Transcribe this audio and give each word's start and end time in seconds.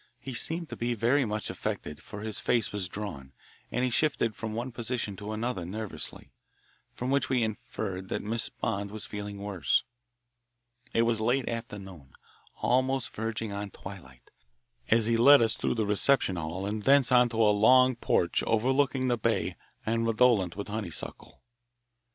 He 0.19 0.33
seemed 0.33 0.67
to 0.69 0.75
be 0.75 0.95
very 0.95 1.25
much 1.25 1.51
affected, 1.51 1.99
for 2.01 2.21
his 2.21 2.39
face 2.39 2.71
was 2.71 2.89
drawn, 2.89 3.33
and 3.71 3.83
he 3.85 3.91
shifted 3.91 4.33
from 4.33 4.53
one 4.53 4.71
position 4.71 5.15
to 5.17 5.31
another 5.31 5.63
nervously, 5.63 6.31
from 6.91 7.11
which 7.11 7.29
we 7.29 7.43
inferred 7.43 8.09
that 8.09 8.23
Miss 8.23 8.49
Bond 8.49 8.89
was 8.89 9.05
feeling 9.05 9.37
worse. 9.37 9.83
It 10.91 11.03
was 11.03 11.21
late 11.21 11.47
afternoon, 11.47 12.13
almost 12.63 13.13
verging 13.15 13.51
on 13.53 13.69
twilight, 13.69 14.31
as 14.89 15.05
he 15.05 15.17
led 15.17 15.39
us 15.39 15.53
through 15.55 15.75
the 15.75 15.85
reception 15.85 16.35
hall 16.35 16.65
and 16.65 16.81
thence 16.81 17.11
onto 17.11 17.37
a 17.39 17.53
long 17.53 17.95
porch 17.95 18.41
overlooking 18.47 19.07
the 19.07 19.19
bay 19.19 19.55
and 19.85 20.07
redolent 20.07 20.55
with 20.55 20.67
honeysuckle. 20.67 21.43